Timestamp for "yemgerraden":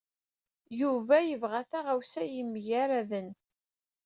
2.33-3.29